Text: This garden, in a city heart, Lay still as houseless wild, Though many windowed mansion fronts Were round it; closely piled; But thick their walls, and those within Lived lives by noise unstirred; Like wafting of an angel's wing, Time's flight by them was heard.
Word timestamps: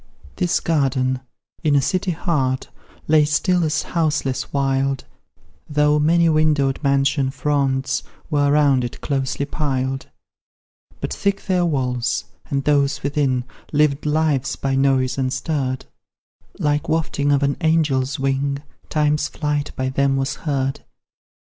This 0.37 0.59
garden, 0.59 1.19
in 1.61 1.75
a 1.75 1.79
city 1.83 2.09
heart, 2.09 2.69
Lay 3.07 3.23
still 3.23 3.63
as 3.63 3.83
houseless 3.83 4.51
wild, 4.51 5.05
Though 5.69 5.99
many 5.99 6.27
windowed 6.27 6.79
mansion 6.81 7.29
fronts 7.29 8.01
Were 8.31 8.51
round 8.51 8.83
it; 8.83 8.99
closely 9.01 9.45
piled; 9.45 10.07
But 11.01 11.13
thick 11.13 11.45
their 11.45 11.65
walls, 11.67 12.23
and 12.49 12.63
those 12.63 13.03
within 13.03 13.43
Lived 13.71 14.07
lives 14.07 14.55
by 14.55 14.73
noise 14.73 15.19
unstirred; 15.19 15.85
Like 16.57 16.89
wafting 16.89 17.31
of 17.31 17.43
an 17.43 17.55
angel's 17.61 18.17
wing, 18.17 18.63
Time's 18.89 19.27
flight 19.27 19.71
by 19.75 19.89
them 19.89 20.17
was 20.17 20.33
heard. 20.49 20.83